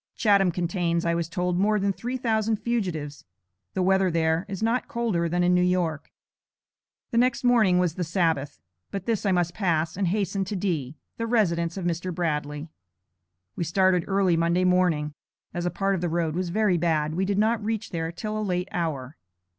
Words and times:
Chatham 0.15 0.51
contains, 0.51 1.05
I 1.05 1.13
was 1.13 1.29
told, 1.29 1.59
more 1.59 1.79
than 1.79 1.93
three 1.93 2.17
thousand 2.17 2.55
fugitives. 2.55 3.23
The 3.75 3.83
weather 3.83 4.09
there, 4.09 4.47
is 4.49 4.63
not 4.63 4.87
colder 4.87 5.29
than 5.29 5.43
in 5.43 5.53
New 5.53 5.61
York. 5.61 6.11
The 7.11 7.19
next 7.19 7.43
morning 7.43 7.77
was 7.77 7.93
the 7.93 8.03
Sabbath, 8.03 8.59
but 8.89 9.05
this 9.05 9.27
I 9.27 9.31
must 9.31 9.53
pass 9.53 9.95
and 9.95 10.07
hasten 10.07 10.43
to 10.45 10.55
D., 10.55 10.95
the 11.17 11.27
residence 11.27 11.77
of 11.77 11.85
Mr. 11.85 12.11
Bradley. 12.11 12.67
We 13.55 13.63
started 13.63 14.03
early 14.07 14.35
Monday 14.35 14.63
morning. 14.63 15.13
As 15.53 15.67
a 15.67 15.69
part 15.69 15.93
of 15.93 16.01
the 16.01 16.09
road 16.09 16.33
was 16.33 16.49
very 16.49 16.79
bad, 16.79 17.13
we 17.13 17.23
did 17.23 17.37
not 17.37 17.63
reach 17.63 17.91
there 17.91 18.11
till 18.11 18.35
a 18.35 18.41
late 18.41 18.69
hour. 18.71 19.17